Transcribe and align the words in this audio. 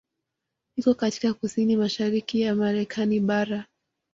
Iko 0.75 0.93
katika 0.95 1.33
kusini 1.33 1.75
mashariki 1.77 2.41
ya 2.41 2.55
Marekani 2.55 3.19
bara. 3.19 3.65